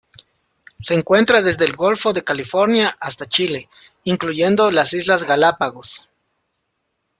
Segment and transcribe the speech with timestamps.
[0.79, 3.69] Se encuentra desde el Golfo de California hasta Chile,
[4.05, 6.09] incluyendo las Islas Galápagos.